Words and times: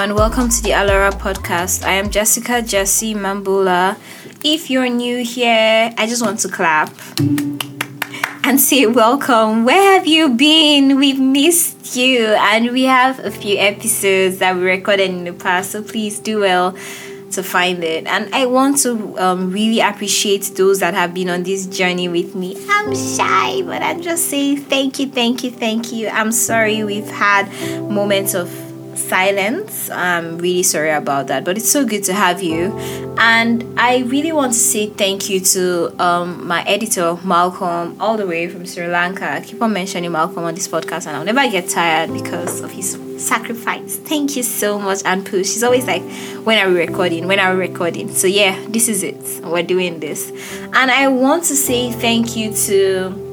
and 0.00 0.14
welcome 0.14 0.48
to 0.48 0.62
the 0.62 0.72
Alora 0.72 1.10
podcast. 1.10 1.84
I 1.84 1.92
am 1.92 2.08
Jessica 2.08 2.62
Jessie 2.62 3.12
Mambula. 3.14 3.98
If 4.42 4.70
you're 4.70 4.88
new 4.88 5.22
here, 5.22 5.92
I 5.98 6.06
just 6.06 6.22
want 6.22 6.38
to 6.38 6.48
clap 6.48 6.90
and 7.18 8.58
say 8.58 8.86
welcome. 8.86 9.66
Where 9.66 9.98
have 9.98 10.06
you 10.06 10.30
been? 10.30 10.96
We've 10.96 11.20
missed 11.20 11.96
you, 11.96 12.28
and 12.28 12.70
we 12.72 12.84
have 12.84 13.18
a 13.18 13.30
few 13.30 13.58
episodes 13.58 14.38
that 14.38 14.56
we 14.56 14.62
recorded 14.62 15.10
in 15.10 15.24
the 15.24 15.34
past, 15.34 15.72
so 15.72 15.82
please 15.82 16.18
do 16.18 16.40
well 16.40 16.74
to 17.32 17.42
find 17.42 17.84
it. 17.84 18.06
And 18.06 18.34
I 18.34 18.46
want 18.46 18.78
to 18.78 19.18
um, 19.18 19.52
really 19.52 19.80
appreciate 19.80 20.50
those 20.56 20.80
that 20.80 20.94
have 20.94 21.12
been 21.12 21.28
on 21.28 21.42
this 21.42 21.66
journey 21.66 22.08
with 22.08 22.34
me. 22.34 22.56
I'm 22.70 22.96
shy, 22.96 23.60
but 23.60 23.82
I'm 23.82 24.00
just 24.00 24.30
saying 24.30 24.62
thank 24.62 24.98
you, 24.98 25.10
thank 25.10 25.44
you, 25.44 25.50
thank 25.50 25.92
you. 25.92 26.08
I'm 26.08 26.32
sorry 26.32 26.84
we've 26.84 27.10
had 27.10 27.52
moments 27.82 28.32
of 28.32 28.69
silence. 28.96 29.90
I'm 29.90 30.38
really 30.38 30.62
sorry 30.62 30.90
about 30.90 31.26
that, 31.28 31.44
but 31.44 31.56
it's 31.56 31.70
so 31.70 31.84
good 31.84 32.04
to 32.04 32.14
have 32.14 32.42
you. 32.42 32.76
And 33.18 33.78
I 33.78 33.98
really 33.98 34.32
want 34.32 34.52
to 34.52 34.58
say 34.58 34.88
thank 34.88 35.28
you 35.28 35.40
to 35.40 36.02
um, 36.02 36.46
my 36.46 36.62
editor, 36.64 37.16
Malcolm, 37.24 38.00
all 38.00 38.16
the 38.16 38.26
way 38.26 38.48
from 38.48 38.64
Sri 38.66 38.86
Lanka. 38.86 39.30
I 39.30 39.40
keep 39.40 39.60
on 39.60 39.72
mentioning 39.72 40.10
Malcolm 40.12 40.44
on 40.44 40.54
this 40.54 40.68
podcast, 40.68 41.06
and 41.06 41.16
I'll 41.16 41.24
never 41.24 41.50
get 41.50 41.68
tired 41.68 42.12
because 42.12 42.60
of 42.60 42.70
his 42.70 42.98
sacrifice. 43.18 43.96
Thank 43.96 44.36
you 44.36 44.42
so 44.42 44.78
much, 44.78 45.00
and 45.04 45.24
Pooh. 45.26 45.44
She's 45.44 45.62
always 45.62 45.86
like, 45.86 46.02
When 46.44 46.58
are 46.58 46.70
we 46.70 46.78
recording? 46.78 47.26
When 47.26 47.38
are 47.38 47.54
we 47.54 47.60
recording? 47.60 48.08
So, 48.14 48.26
yeah, 48.26 48.58
this 48.68 48.88
is 48.88 49.02
it. 49.02 49.44
We're 49.44 49.62
doing 49.62 50.00
this. 50.00 50.30
And 50.72 50.90
I 50.90 51.08
want 51.08 51.44
to 51.44 51.56
say 51.56 51.92
thank 51.92 52.36
you 52.36 52.54
to. 52.54 53.26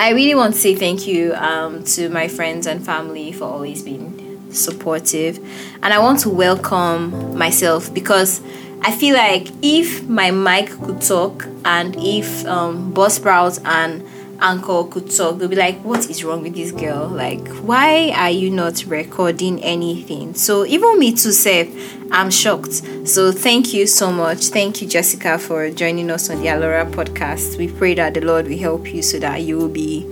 I 0.00 0.10
really 0.10 0.36
want 0.36 0.54
to 0.54 0.60
say 0.60 0.76
thank 0.76 1.08
you 1.08 1.34
um, 1.34 1.82
to 1.84 2.08
my 2.10 2.28
friends 2.28 2.68
and 2.68 2.84
family 2.84 3.32
for 3.32 3.46
always 3.46 3.82
being 3.82 4.27
supportive. 4.50 5.38
And 5.82 5.92
i 5.92 5.98
want 5.98 6.20
to 6.20 6.30
welcome 6.30 7.36
myself 7.36 7.92
because 7.92 8.40
i 8.82 8.92
feel 8.92 9.14
like 9.14 9.48
if 9.62 10.08
my 10.08 10.30
mic 10.30 10.70
could 10.70 11.00
talk 11.00 11.46
and 11.64 11.96
if 11.98 12.46
um 12.46 12.92
Buzzsprout 12.92 13.60
and 13.64 14.04
Anchor 14.40 14.84
could 14.84 15.10
talk 15.10 15.38
they'll 15.38 15.48
be 15.48 15.56
like 15.56 15.78
what 15.84 16.08
is 16.08 16.22
wrong 16.22 16.42
with 16.42 16.54
this 16.54 16.70
girl? 16.70 17.08
Like 17.08 17.46
why 17.58 18.10
are 18.10 18.30
you 18.30 18.50
not 18.50 18.84
recording 18.86 19.62
anything? 19.62 20.34
So 20.34 20.64
even 20.64 20.98
me 20.98 21.12
too 21.12 21.32
safe 21.32 21.68
i'm 22.10 22.30
shocked. 22.30 22.82
So 23.06 23.32
thank 23.32 23.74
you 23.74 23.86
so 23.86 24.10
much. 24.12 24.46
Thank 24.46 24.80
you 24.80 24.88
jessica 24.88 25.38
for 25.38 25.70
joining 25.70 26.10
us 26.10 26.30
on 26.30 26.40
the 26.40 26.48
alora 26.48 26.86
podcast. 26.86 27.58
We 27.58 27.68
pray 27.68 27.94
that 27.94 28.14
the 28.14 28.20
lord 28.20 28.46
will 28.46 28.58
help 28.58 28.92
you 28.92 29.02
so 29.02 29.18
that 29.18 29.42
you 29.42 29.58
will 29.58 29.68
be 29.68 30.06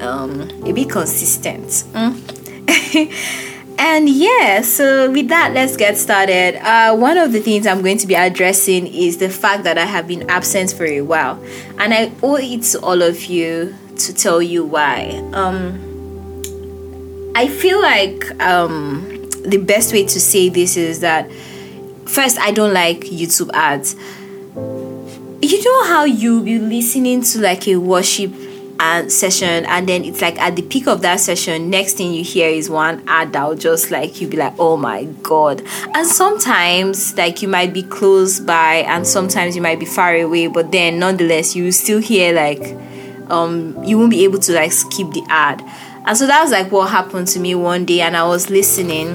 um 0.00 0.50
a 0.64 0.72
bit 0.72 0.90
consistent. 0.90 1.66
Mm? 1.94 3.46
And 3.82 4.10
yeah, 4.10 4.60
so 4.60 5.10
with 5.10 5.28
that, 5.28 5.54
let's 5.54 5.74
get 5.74 5.96
started. 5.96 6.56
Uh, 6.56 6.94
one 6.94 7.16
of 7.16 7.32
the 7.32 7.40
things 7.40 7.66
I'm 7.66 7.80
going 7.80 7.96
to 7.96 8.06
be 8.06 8.12
addressing 8.12 8.86
is 8.86 9.16
the 9.16 9.30
fact 9.30 9.64
that 9.64 9.78
I 9.78 9.86
have 9.86 10.06
been 10.06 10.28
absent 10.28 10.74
for 10.74 10.84
a 10.84 11.00
while, 11.00 11.42
and 11.78 11.94
I 11.94 12.12
owe 12.22 12.36
it 12.36 12.62
to 12.64 12.80
all 12.80 13.00
of 13.00 13.24
you 13.24 13.74
to 13.96 14.12
tell 14.12 14.42
you 14.42 14.66
why. 14.66 15.22
Um, 15.32 15.80
I 17.34 17.48
feel 17.48 17.80
like 17.80 18.38
um, 18.42 19.26
the 19.46 19.56
best 19.56 19.94
way 19.94 20.04
to 20.04 20.20
say 20.20 20.50
this 20.50 20.76
is 20.76 21.00
that 21.00 21.32
first, 22.04 22.38
I 22.38 22.50
don't 22.50 22.74
like 22.74 23.00
YouTube 23.04 23.50
ads. 23.54 23.96
You 25.40 25.64
know 25.64 25.84
how 25.84 26.04
you'll 26.04 26.44
be 26.44 26.58
listening 26.58 27.22
to 27.22 27.40
like 27.40 27.66
a 27.66 27.76
worship 27.76 28.34
and 28.80 29.12
session 29.12 29.66
and 29.66 29.86
then 29.86 30.02
it's 30.04 30.22
like 30.22 30.40
at 30.40 30.56
the 30.56 30.62
peak 30.62 30.88
of 30.88 31.02
that 31.02 31.20
session 31.20 31.68
next 31.68 31.98
thing 31.98 32.14
you 32.14 32.24
hear 32.24 32.48
is 32.48 32.70
one 32.70 33.02
ad 33.06 33.30
that'll 33.30 33.54
just 33.54 33.90
like 33.90 34.22
you 34.22 34.26
be 34.26 34.38
like 34.38 34.54
oh 34.58 34.76
my 34.76 35.04
god. 35.22 35.62
And 35.94 36.06
sometimes 36.06 37.14
like 37.16 37.42
you 37.42 37.48
might 37.48 37.74
be 37.74 37.82
close 37.82 38.40
by 38.40 38.76
and 38.76 39.06
sometimes 39.06 39.54
you 39.54 39.60
might 39.60 39.78
be 39.78 39.84
far 39.84 40.14
away 40.16 40.46
but 40.46 40.72
then 40.72 40.98
nonetheless 40.98 41.54
you 41.54 41.70
still 41.72 42.00
hear 42.00 42.32
like 42.32 42.74
um 43.30 43.84
you 43.84 43.98
won't 43.98 44.10
be 44.10 44.24
able 44.24 44.38
to 44.38 44.52
like 44.54 44.72
skip 44.72 45.12
the 45.12 45.22
ad. 45.28 45.62
And 46.06 46.16
so 46.16 46.26
that 46.26 46.42
was 46.42 46.50
like 46.50 46.72
what 46.72 46.90
happened 46.90 47.28
to 47.28 47.38
me 47.38 47.54
one 47.54 47.84
day 47.84 48.00
and 48.00 48.16
i 48.16 48.26
was 48.26 48.48
listening 48.48 49.08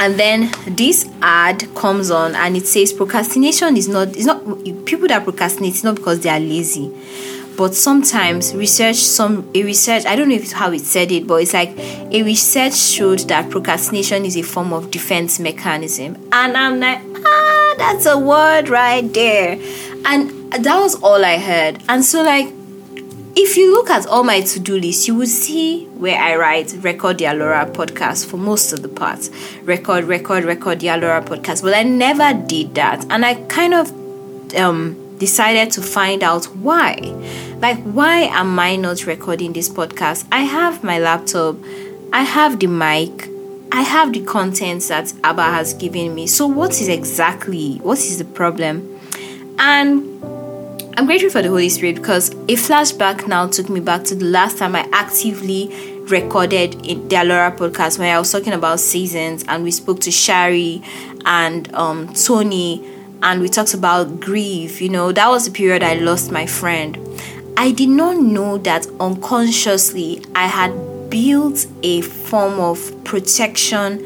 and 0.00 0.18
then 0.18 0.50
this 0.66 1.08
ad 1.22 1.72
comes 1.76 2.10
on 2.10 2.34
and 2.34 2.56
it 2.56 2.66
says 2.66 2.92
procrastination 2.92 3.76
is 3.76 3.86
not 3.86 4.08
it's 4.08 4.24
not 4.24 4.42
people 4.84 5.06
that 5.06 5.22
procrastinate 5.22 5.74
it's 5.74 5.84
not 5.84 5.94
because 5.94 6.18
they 6.20 6.28
are 6.28 6.40
lazy 6.40 6.92
but 7.56 7.74
sometimes 7.74 8.54
research 8.54 8.96
some 8.96 9.48
a 9.54 9.62
research 9.62 10.06
i 10.06 10.16
don't 10.16 10.28
know 10.28 10.34
if 10.34 10.42
it's 10.42 10.52
how 10.52 10.70
it 10.72 10.80
said 10.80 11.12
it 11.12 11.26
but 11.26 11.36
it's 11.36 11.52
like 11.52 11.76
a 11.78 12.22
research 12.22 12.74
showed 12.74 13.20
that 13.20 13.50
procrastination 13.50 14.24
is 14.24 14.36
a 14.36 14.42
form 14.42 14.72
of 14.72 14.90
defense 14.90 15.38
mechanism. 15.38 16.16
And 16.32 16.56
i'm 16.56 16.80
like 16.80 17.00
ah 17.24 17.74
that's 17.78 18.06
a 18.06 18.18
word 18.18 18.68
right 18.68 19.12
there. 19.12 19.58
And 20.04 20.52
that 20.52 20.78
was 20.78 20.94
all 21.02 21.24
i 21.24 21.38
heard. 21.38 21.82
And 21.88 22.04
so 22.04 22.22
like 22.22 22.52
if 23.34 23.56
you 23.56 23.72
look 23.72 23.88
at 23.88 24.06
all 24.06 24.24
my 24.24 24.42
to-do 24.42 24.78
list 24.78 25.08
you 25.08 25.14
will 25.14 25.26
see 25.26 25.86
where 25.86 26.20
i 26.20 26.36
write 26.36 26.74
record 26.82 27.16
the 27.16 27.24
alora 27.24 27.64
podcast 27.66 28.26
for 28.26 28.36
most 28.36 28.72
of 28.72 28.82
the 28.82 28.88
parts. 28.88 29.30
Record 29.62 30.04
record 30.04 30.44
record 30.44 30.80
the 30.80 30.88
alora 30.88 31.22
podcast. 31.22 31.62
But 31.62 31.74
i 31.74 31.82
never 31.82 32.34
did 32.34 32.74
that. 32.74 33.04
And 33.10 33.24
i 33.24 33.34
kind 33.44 33.74
of 33.74 33.90
um 34.56 35.01
decided 35.22 35.70
to 35.70 35.80
find 35.80 36.24
out 36.24 36.46
why. 36.56 36.96
Like, 37.60 37.80
why 37.84 38.22
am 38.22 38.58
I 38.58 38.74
not 38.74 39.06
recording 39.06 39.52
this 39.52 39.68
podcast? 39.68 40.26
I 40.32 40.40
have 40.40 40.82
my 40.82 40.98
laptop, 40.98 41.54
I 42.12 42.22
have 42.24 42.58
the 42.58 42.66
mic, 42.66 43.28
I 43.70 43.82
have 43.82 44.12
the 44.12 44.24
contents 44.24 44.88
that 44.88 45.12
Abba 45.22 45.44
has 45.44 45.74
given 45.74 46.12
me. 46.12 46.26
So, 46.26 46.48
what 46.48 46.72
is 46.72 46.88
exactly 46.88 47.76
what 47.84 47.98
is 47.98 48.18
the 48.18 48.24
problem? 48.24 48.98
And 49.60 50.24
I'm 50.98 51.06
grateful 51.06 51.30
for 51.30 51.40
the 51.40 51.50
Holy 51.50 51.68
Spirit 51.68 51.94
because 51.94 52.30
a 52.30 52.56
flashback 52.56 53.28
now 53.28 53.46
took 53.46 53.68
me 53.68 53.78
back 53.78 54.02
to 54.06 54.16
the 54.16 54.24
last 54.24 54.58
time 54.58 54.74
I 54.74 54.88
actively 54.92 55.68
recorded 56.06 56.84
in 56.84 57.06
the 57.06 57.14
Alora 57.22 57.52
podcast 57.52 57.96
where 57.96 58.16
I 58.16 58.18
was 58.18 58.32
talking 58.32 58.54
about 58.54 58.80
seasons 58.80 59.44
and 59.46 59.62
we 59.62 59.70
spoke 59.70 60.00
to 60.00 60.10
Shari 60.10 60.82
and 61.24 61.72
um, 61.76 62.12
Tony 62.12 62.91
and 63.22 63.40
we 63.40 63.48
talked 63.48 63.74
about 63.74 64.20
grief. 64.20 64.80
You 64.80 64.88
know, 64.88 65.12
that 65.12 65.28
was 65.28 65.46
the 65.46 65.50
period 65.50 65.82
I 65.82 65.94
lost 65.94 66.30
my 66.30 66.46
friend. 66.46 66.98
I 67.56 67.70
did 67.70 67.88
not 67.88 68.16
know 68.16 68.58
that 68.58 68.86
unconsciously 68.98 70.24
I 70.34 70.46
had 70.46 70.72
built 71.10 71.66
a 71.82 72.00
form 72.00 72.58
of 72.58 73.04
protection 73.04 74.00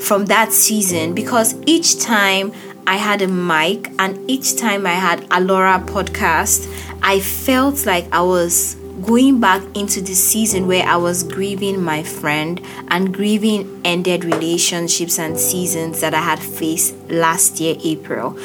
from 0.00 0.26
that 0.26 0.52
season 0.52 1.14
because 1.14 1.54
each 1.66 2.00
time 2.00 2.52
I 2.86 2.96
had 2.96 3.22
a 3.22 3.28
mic 3.28 3.90
and 3.98 4.18
each 4.30 4.56
time 4.56 4.86
I 4.86 4.94
had 4.94 5.26
Alora 5.30 5.80
podcast, 5.86 6.68
I 7.02 7.20
felt 7.20 7.86
like 7.86 8.12
I 8.12 8.22
was 8.22 8.76
going 9.02 9.40
back 9.40 9.62
into 9.76 10.00
the 10.00 10.14
season 10.14 10.66
where 10.66 10.84
I 10.84 10.96
was 10.96 11.22
grieving 11.22 11.82
my 11.82 12.02
friend 12.02 12.60
and 12.88 13.12
grieving 13.12 13.80
ended 13.84 14.24
relationships 14.24 15.18
and 15.18 15.38
seasons 15.38 16.00
that 16.00 16.14
I 16.14 16.20
had 16.20 16.38
faced 16.38 16.94
last 17.10 17.60
year, 17.60 17.76
April. 17.82 18.38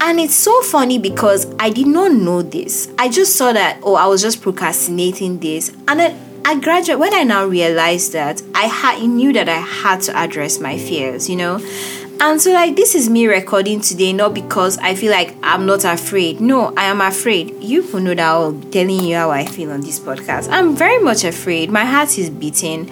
And 0.00 0.18
it's 0.18 0.34
so 0.34 0.62
funny 0.62 0.98
because 0.98 1.46
I 1.60 1.70
did 1.70 1.86
not 1.86 2.12
know 2.12 2.42
this. 2.42 2.90
I 2.98 3.08
just 3.08 3.36
saw 3.36 3.52
that, 3.52 3.78
oh, 3.84 3.94
I 3.94 4.06
was 4.06 4.20
just 4.20 4.42
procrastinating 4.42 5.38
this. 5.38 5.70
And 5.86 6.00
then 6.00 6.42
I 6.44 6.58
graduated, 6.58 6.98
when 6.98 7.14
I 7.14 7.22
now 7.22 7.46
realized 7.46 8.12
that, 8.12 8.42
I, 8.52 8.64
had, 8.64 9.00
knew 9.02 9.32
that 9.32 9.48
I 9.48 9.60
had 9.60 10.00
to 10.02 10.18
address 10.18 10.58
my 10.58 10.76
fears, 10.76 11.30
you 11.30 11.36
know? 11.36 11.60
And 12.24 12.40
so, 12.40 12.52
like, 12.52 12.76
this 12.76 12.94
is 12.94 13.10
me 13.10 13.26
recording 13.26 13.80
today, 13.80 14.12
not 14.12 14.32
because 14.32 14.78
I 14.78 14.94
feel 14.94 15.10
like 15.10 15.34
I'm 15.42 15.66
not 15.66 15.84
afraid. 15.84 16.40
No, 16.40 16.72
I 16.76 16.84
am 16.84 17.00
afraid. 17.00 17.60
You 17.60 17.82
will 17.82 17.98
know 17.98 18.14
that 18.14 18.32
I'm 18.32 18.70
telling 18.70 19.02
you 19.02 19.16
how 19.16 19.32
I 19.32 19.44
feel 19.44 19.72
on 19.72 19.80
this 19.80 19.98
podcast. 19.98 20.48
I'm 20.48 20.76
very 20.76 21.02
much 21.02 21.24
afraid. 21.24 21.68
My 21.68 21.84
heart 21.84 22.16
is 22.16 22.30
beating. 22.30 22.88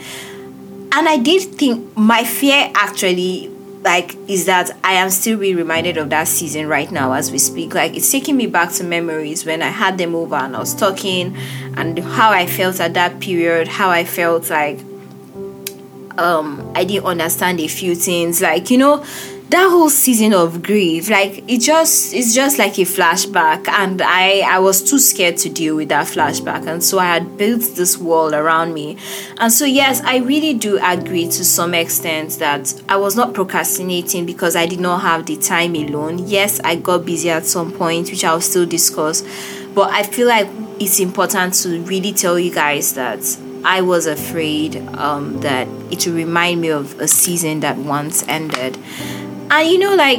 And 0.93 1.09
I 1.09 1.17
did 1.17 1.43
think 1.55 1.97
my 1.97 2.25
fear 2.25 2.73
actually 2.75 3.53
like 3.85 4.17
is 4.29 4.47
that 4.47 4.73
I 4.83 4.95
am 4.95 5.11
still 5.11 5.39
being 5.39 5.57
reminded 5.57 5.97
of 5.97 6.11
that 6.11 6.27
season 6.27 6.67
right 6.67 6.91
now 6.91 7.13
as 7.13 7.31
we 7.31 7.39
speak. 7.39 7.73
Like 7.73 7.95
it's 7.95 8.11
taking 8.11 8.37
me 8.37 8.49
back 8.49 8.73
to 8.73 8.85
memories 8.85 9.47
when 9.47 9.63
I 9.63 9.69
had 9.69 9.97
them 9.97 10.17
over 10.17 10.35
and 10.35 10.57
I 10.57 10.59
was 10.59 10.75
talking 10.75 11.37
and 11.77 12.01
how 12.01 12.33
I 12.33 12.49
felt 12.49 12.81
at 12.81 12.95
that 12.95 13.21
period, 13.21 13.69
how 13.69 13.91
I 13.91 14.05
felt 14.05 14.51
like 14.51 14.81
um 16.21 16.71
I 16.75 16.85
didn't 16.85 17.07
understand 17.07 17.61
a 17.61 17.69
few 17.69 17.95
things 17.95 18.41
like 18.41 18.71
you 18.71 18.79
know 18.79 19.05
that 19.51 19.69
whole 19.69 19.91
season 19.91 20.33
of 20.33 20.63
grief 20.63 21.11
like 21.11 21.43
it 21.49 21.59
just 21.61 22.15
it's 22.15 22.33
just 22.33 22.57
like 22.57 22.79
a 22.79 22.83
flashback 22.83 23.67
and 23.69 24.01
i 24.01 24.43
i 24.47 24.61
was 24.61 24.81
too 24.81 24.99
scared 24.99 25.37
to 25.37 25.49
deal 25.49 25.75
with 25.75 25.89
that 25.89 26.07
flashback 26.07 26.65
and 26.69 26.85
so 26.85 27.01
i 27.01 27.05
had 27.05 27.37
built 27.37 27.61
this 27.75 27.99
wall 27.99 28.33
around 28.33 28.73
me. 28.73 28.97
And 29.39 29.53
so 29.53 29.65
yes 29.65 30.03
i 30.03 30.19
really 30.19 30.55
do 30.55 30.79
agree 30.81 31.25
to 31.25 31.45
some 31.45 31.75
extent 31.75 32.39
that 32.39 32.81
i 32.89 32.97
was 32.97 33.17
not 33.17 33.35
procrastinating 33.35 34.25
because 34.25 34.55
i 34.55 34.67
did 34.67 34.79
not 34.79 34.99
have 34.99 35.27
the 35.27 35.37
time 35.37 35.75
alone. 35.75 36.29
Yes 36.29 36.61
i 36.63 36.77
got 36.77 37.05
busy 37.05 37.31
at 37.31 37.45
some 37.45 37.73
point 37.73 38.09
which 38.09 38.23
i'll 38.23 38.41
still 38.41 38.67
discuss 38.67 39.25
but 39.75 39.91
i 39.91 40.05
feel 40.05 40.29
like 40.29 40.47
it's 40.79 41.01
important 41.01 41.55
to 41.55 41.83
really 41.83 42.13
tell 42.13 42.39
you 42.39 42.55
guys 42.55 42.95
that 42.95 43.21
I 43.65 43.83
was 43.83 44.07
afraid 44.07 44.77
um, 44.97 45.41
that 45.41 45.69
it 45.91 46.07
would 46.07 46.15
remind 46.15 46.61
me 46.61 46.69
of 46.71 46.99
a 47.01 47.09
season 47.09 47.61
that 47.61 47.77
once 47.77 48.27
ended. 48.27 48.79
And 49.51 49.69
you 49.69 49.79
know, 49.79 49.95
like 49.95 50.19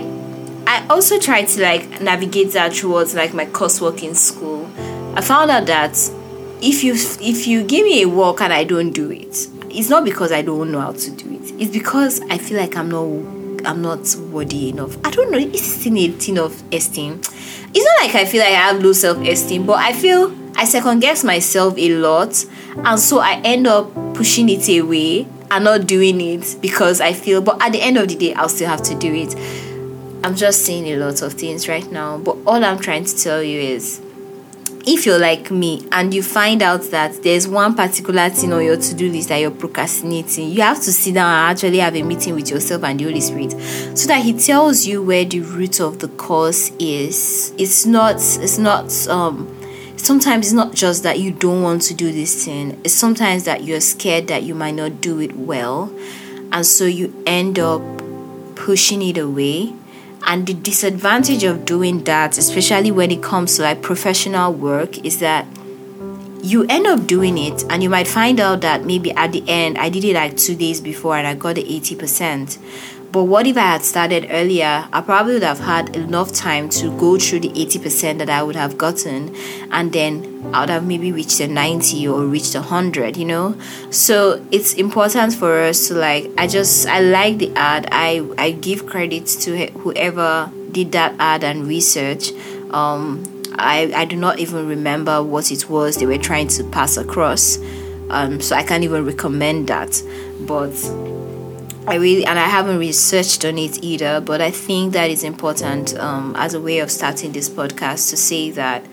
I 0.68 0.86
also 0.90 1.20
tried 1.20 1.48
to 1.50 1.62
like 1.62 2.02
navigate 2.02 2.52
that 2.54 2.74
towards 2.74 3.16
like 3.16 3.34
my 3.34 3.46
coursework 3.46 4.04
in 4.04 4.16
school. 4.16 4.70
I 5.16 5.22
found 5.22 5.52
out 5.52 5.66
that 5.66 5.98
if 6.62 6.84
you 6.84 6.94
if 6.94 7.48
you 7.48 7.64
give 7.64 7.86
me 7.86 8.04
a 8.04 8.10
work 8.10 8.42
and 8.42 8.54
I 8.54 8.64
don't 8.64 8.92
do 8.92 9.12
it, 9.12 9.48
it's 9.70 9.90
not 9.90 10.06
because 10.06 10.32
I 10.32 10.42
don't 10.42 10.72
know 10.72 10.80
how 10.80 10.92
to 10.92 11.12
do 11.12 11.34
it. 11.34 11.52
It's 11.60 11.72
because 11.72 12.22
I 12.30 12.38
feel 12.38 12.58
like 12.58 12.76
I'm 12.76 12.90
not 12.90 13.66
I'm 13.66 13.82
not 13.82 14.16
worthy 14.32 14.70
enough. 14.70 14.98
I 15.06 15.12
don't 15.12 15.32
know. 15.32 15.38
It's 15.38 15.62
still 15.64 15.98
a 15.98 16.08
thing 16.10 16.38
of 16.38 16.62
esteem. 16.74 17.22
It's 17.74 17.86
not 17.86 18.06
like 18.06 18.16
I 18.16 18.26
feel 18.26 18.42
like 18.42 18.54
I 18.54 18.72
have 18.72 18.84
low 18.84 18.94
self 18.94 19.18
esteem, 19.20 19.66
but 19.66 19.80
I 19.80 19.94
feel 19.94 20.30
I 20.56 20.66
second 20.66 21.00
guess 21.00 21.24
myself 21.24 21.78
a 21.78 21.90
lot, 21.96 22.46
and 22.76 23.00
so 23.00 23.20
I 23.20 23.42
end 23.44 23.68
up 23.68 23.94
pushing 24.14 24.50
it 24.50 24.68
away 24.80 25.28
and 25.50 25.64
not 25.64 25.88
doing 25.88 26.22
it 26.22 26.58
because 26.62 27.02
I 27.02 27.14
feel. 27.14 27.42
But 27.42 27.62
at 27.62 27.72
the 27.72 27.82
end 27.82 27.98
of 27.98 28.08
the 28.08 28.16
day, 28.16 28.34
I'll 28.34 28.50
still 28.50 28.70
have 28.70 28.82
to 28.84 28.96
do 28.96 29.14
it. 29.14 29.36
I'm 30.24 30.36
just 30.36 30.66
saying 30.66 30.86
a 30.86 30.98
lot 30.98 31.22
of 31.22 31.34
things 31.34 31.68
right 31.68 31.90
now, 31.92 32.18
but 32.18 32.38
all 32.46 32.64
I'm 32.64 32.78
trying 32.80 33.06
to 33.06 33.18
tell 33.18 33.42
you 33.42 33.60
is 33.60 34.00
if 34.86 35.06
you're 35.06 35.20
like 35.20 35.52
me 35.52 35.88
and 35.92 36.14
you 36.14 36.24
find 36.24 36.62
out 36.62 36.82
that 36.86 37.22
there's 37.24 37.48
one 37.48 37.76
particular 37.76 38.30
thing 38.30 38.52
on 38.52 38.64
your 38.64 38.78
to-do 38.78 39.12
list 39.12 39.30
that 39.30 39.38
you're 39.38 39.52
procrastinating 39.52 40.50
you 40.50 40.62
have 40.62 40.78
to 40.78 40.92
sit 40.92 41.14
down 41.14 41.28
and 41.28 41.52
actually 41.52 41.78
have 41.78 41.96
a 41.96 42.02
meeting 42.02 42.34
with 42.34 42.50
yourself 42.50 42.84
and 42.84 43.00
the 43.00 43.04
holy 43.04 43.22
spirit 43.22 43.52
so 43.96 44.08
that 44.08 44.24
he 44.24 44.34
tells 44.34 44.88
you 44.88 45.04
where 45.04 45.24
the 45.24 45.40
root 45.40 45.80
of 45.80 46.00
the 46.00 46.08
cause 46.08 46.72
is 46.80 47.54
it's 47.58 47.86
not 47.86 48.16
it's 48.16 48.58
not 48.58 49.08
um 49.08 49.48
sometimes 50.06 50.48
it's 50.48 50.54
not 50.54 50.74
just 50.74 51.04
that 51.04 51.20
you 51.20 51.32
don't 51.32 51.62
want 51.62 51.82
to 51.84 51.94
do 51.94 52.12
this 52.12 52.46
thing. 52.46 52.80
It's 52.84 52.94
sometimes 52.94 53.46
that 53.46 53.64
you're 53.64 53.82
scared 53.82 54.28
that 54.28 54.44
you 54.44 54.56
might 54.56 54.76
not 54.76 55.02
do 55.02 55.20
it 55.20 55.36
well. 55.36 55.94
And 56.52 56.66
so 56.66 56.86
you 56.86 57.24
end 57.26 57.60
up 57.60 57.82
pushing 58.56 59.02
it 59.02 59.18
away. 59.18 59.74
And 60.24 60.46
the 60.46 60.54
disadvantage 60.54 61.44
of 61.44 61.66
doing 61.66 62.04
that, 62.04 62.38
especially 62.38 62.92
when 62.92 63.12
it 63.12 63.24
comes 63.24 63.56
to 63.56 63.64
like 63.64 63.82
professional 63.82 64.54
work, 64.54 65.04
is 65.04 65.20
that 65.20 65.46
you 66.44 66.66
end 66.70 66.88
up 66.88 67.08
doing 67.08 67.38
it 67.38 67.64
and 67.70 67.84
you 67.84 67.90
might 67.90 68.08
find 68.08 68.40
out 68.40 68.62
that 68.62 68.84
maybe 68.84 69.12
at 69.12 69.32
the 69.32 69.44
end 69.48 69.78
I 69.78 69.90
did 69.90 70.04
it 70.04 70.16
like 70.16 70.38
two 70.38 70.56
days 70.56 70.82
before 70.82 71.18
and 71.18 71.28
I 71.28 71.36
got 71.36 71.56
the 71.56 71.64
80%. 71.64 72.58
But 73.12 73.26
what 73.26 73.46
if 73.46 73.58
I 73.58 73.62
had 73.62 73.84
started 73.84 74.28
earlier? 74.30 74.88
I 74.94 75.02
probably 75.02 75.34
would 75.34 75.44
have 75.44 75.60
had 75.60 75.96
enough 75.98 76.32
time 76.32 76.70
to 76.70 76.98
go 76.98 77.18
through 77.18 77.42
the 77.42 77.50
80% 77.50 78.20
that 78.20 78.30
I 78.30 78.42
would 78.42 78.56
have 78.56 78.78
gotten, 78.78 79.36
and 79.70 79.92
then 79.92 80.50
I 80.54 80.62
would 80.62 80.70
have 80.70 80.88
maybe 80.88 81.12
reached 81.12 81.42
a 81.42 81.48
90 81.48 82.08
or 82.08 82.26
reached 82.26 82.56
a 82.56 82.60
100, 82.60 83.18
you 83.18 83.26
know? 83.26 83.60
So 83.90 84.46
it's 84.52 84.76
important 84.76 85.34
for 85.34 85.60
us 85.62 85.90
to 85.90 85.96
like, 85.96 86.32
I 86.38 86.48
just, 86.48 86.88
I 86.88 87.02
like 87.02 87.40
the 87.40 87.52
ad. 87.58 87.90
I, 87.92 88.26
I 88.38 88.52
give 88.52 88.86
credit 88.86 89.26
to 89.42 89.68
whoever 89.72 90.50
did 90.72 90.94
that 90.94 91.14
ad 91.20 91.44
and 91.44 91.68
research. 91.68 92.32
Um, 92.72 93.44
I, 93.56 93.92
I 93.94 94.06
do 94.06 94.16
not 94.16 94.40
even 94.40 94.68
remember 94.68 95.22
what 95.22 95.52
it 95.52 95.70
was 95.70 95.98
they 95.98 96.06
were 96.06 96.18
trying 96.18 96.48
to 96.48 96.64
pass 96.64 96.96
across. 96.96 97.58
Um, 98.10 98.40
so 98.40 98.56
I 98.56 98.64
can't 98.64 98.86
even 98.86 99.06
recommend 99.06 99.68
that. 99.68 100.02
But 100.42 100.72
I 101.92 101.96
really 101.96 102.24
and 102.24 102.40
I 102.40 102.48
haven't 102.48 102.78
researched 102.78 103.44
on 103.44 103.58
it 103.58 103.84
either, 103.84 104.22
but 104.22 104.40
I 104.40 104.50
think 104.50 104.94
that 104.94 105.10
is 105.10 105.26
important 105.26 105.94
um, 106.00 106.34
as 106.38 106.54
a 106.54 106.62
way 106.62 106.80
of 106.80 106.90
starting 106.90 107.34
this 107.34 107.50
podcast 107.50 108.12
to 108.12 108.16
say 108.16 108.50
that 108.52 108.86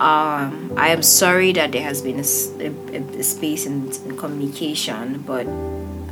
um, 0.00 0.74
I 0.76 0.88
am 0.88 1.02
sorry 1.02 1.52
that 1.52 1.72
there 1.72 1.82
has 1.82 2.02
been 2.02 2.18
a, 2.18 2.94
a, 2.94 3.20
a 3.20 3.22
space 3.22 3.64
in, 3.64 3.90
in 4.04 4.18
communication, 4.18 5.22
but 5.26 5.46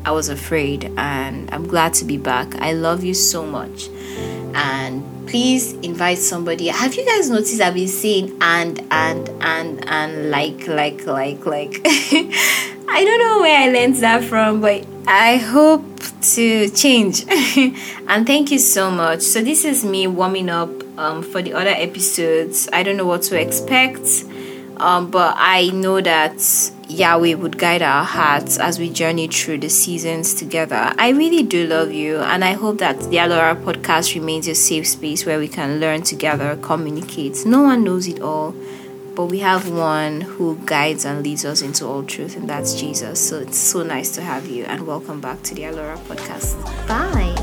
I 0.06 0.12
was 0.12 0.30
afraid, 0.30 0.90
and 0.96 1.52
I'm 1.52 1.66
glad 1.66 1.92
to 1.94 2.06
be 2.06 2.16
back. 2.16 2.54
I 2.54 2.72
love 2.72 3.04
you 3.04 3.12
so 3.12 3.44
much, 3.44 3.90
and 4.54 5.04
please 5.28 5.74
invite 5.74 6.16
somebody. 6.16 6.68
Have 6.68 6.94
you 6.94 7.04
guys 7.04 7.28
noticed 7.28 7.60
I've 7.60 7.74
been 7.74 7.86
saying 7.86 8.34
and 8.40 8.80
and 8.90 9.28
and 9.42 9.86
and 9.86 10.30
like 10.30 10.66
like 10.68 11.04
like 11.04 11.44
like? 11.44 11.82
I 12.90 13.04
don't 13.04 13.18
know 13.18 13.40
where 13.40 13.58
I 13.58 13.70
learned 13.70 13.96
that 13.96 14.24
from, 14.24 14.62
but 14.62 14.86
I 15.06 15.36
hope 15.36 15.84
to 16.20 16.68
change. 16.70 17.24
and 18.08 18.26
thank 18.26 18.50
you 18.50 18.58
so 18.58 18.90
much. 18.90 19.20
So, 19.20 19.42
this 19.42 19.64
is 19.64 19.84
me 19.84 20.06
warming 20.06 20.48
up 20.50 20.70
um, 20.98 21.22
for 21.22 21.42
the 21.42 21.52
other 21.52 21.70
episodes. 21.70 22.68
I 22.72 22.82
don't 22.82 22.96
know 22.96 23.06
what 23.06 23.22
to 23.22 23.40
expect, 23.40 24.24
um, 24.78 25.10
but 25.10 25.34
I 25.36 25.70
know 25.70 26.00
that 26.00 26.72
Yahweh 26.88 27.34
would 27.34 27.58
guide 27.58 27.82
our 27.82 28.04
hearts 28.04 28.58
as 28.58 28.78
we 28.78 28.90
journey 28.90 29.28
through 29.28 29.58
the 29.58 29.68
seasons 29.68 30.34
together. 30.34 30.92
I 30.98 31.10
really 31.10 31.42
do 31.42 31.66
love 31.66 31.92
you, 31.92 32.18
and 32.18 32.44
I 32.44 32.54
hope 32.54 32.78
that 32.78 32.98
the 33.10 33.18
Alora 33.18 33.56
podcast 33.56 34.14
remains 34.14 34.48
a 34.48 34.54
safe 34.54 34.86
space 34.88 35.26
where 35.26 35.38
we 35.38 35.48
can 35.48 35.80
learn 35.80 36.02
together, 36.02 36.58
communicate. 36.62 37.44
No 37.44 37.62
one 37.62 37.84
knows 37.84 38.08
it 38.08 38.20
all 38.20 38.54
but 39.18 39.26
we 39.26 39.40
have 39.40 39.68
one 39.68 40.20
who 40.20 40.56
guides 40.64 41.04
and 41.04 41.24
leads 41.24 41.44
us 41.44 41.60
into 41.60 41.84
all 41.84 42.04
truth, 42.04 42.36
and 42.36 42.48
that's 42.48 42.74
Jesus. 42.74 43.18
So 43.28 43.40
it's 43.40 43.58
so 43.58 43.82
nice 43.82 44.12
to 44.12 44.22
have 44.22 44.46
you, 44.46 44.62
and 44.62 44.86
welcome 44.86 45.20
back 45.20 45.42
to 45.42 45.56
the 45.56 45.64
Alora 45.64 45.96
podcast. 46.06 46.54
Bye. 46.86 47.37